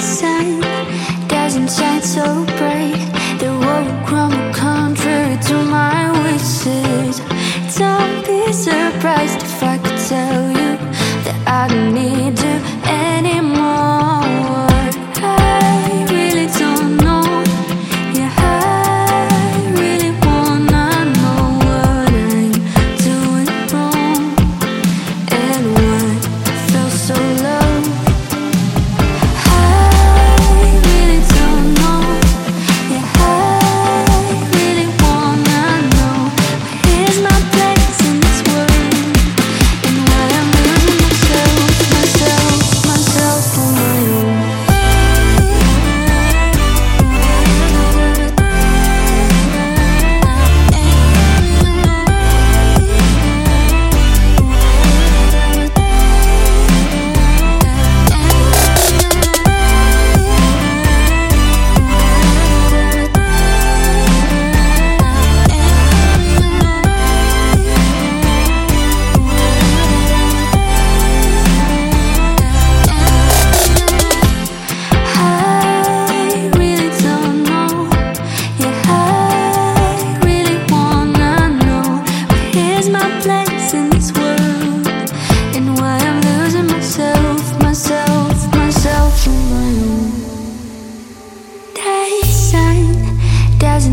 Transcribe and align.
sun 0.00 0.60
doesn't 1.28 1.70
shine 1.70 2.02
so 2.02 2.44
bright. 2.56 2.98
The 3.38 3.52
world 3.64 3.88
contrary 4.54 5.36
to 5.48 5.56
my 5.64 6.10
wishes. 6.24 7.20
Don't 7.76 8.26
be 8.26 8.52
surprised 8.52 9.42
if 9.42 9.62
I 9.62 9.78
could 9.78 9.98
tell. 10.08 10.37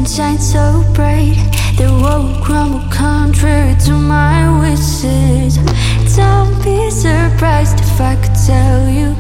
Shine 0.08 0.38
so 0.38 0.84
bright. 0.94 1.36
The 1.78 1.90
world 2.02 2.44
crumble 2.44 2.88
contrary 2.90 3.76
to 3.86 3.92
my 3.92 4.62
wishes. 4.62 5.58
Don't 6.16 6.64
be 6.64 6.92
surprised 6.92 7.80
if 7.80 8.00
I 8.00 8.16
could 8.16 8.36
tell 8.46 8.88
you 8.88 9.15